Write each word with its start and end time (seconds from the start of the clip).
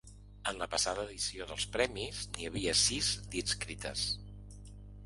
En 0.51 0.55
la 0.61 0.67
passada 0.75 1.03
edició 1.09 1.47
dels 1.51 1.67
premis 1.75 2.23
n’hi 2.33 2.49
havia 2.51 2.77
sis 2.87 3.13
d’inscrites. 3.37 4.09